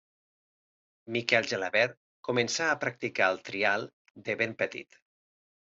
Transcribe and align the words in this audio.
Miquel 1.17 1.49
Gelabert 1.51 1.93
començà 2.29 2.71
a 2.71 2.79
practicar 2.87 3.31
el 3.35 3.39
trial 3.51 3.89
de 4.31 4.41
ben 4.41 4.61
petit. 4.65 5.03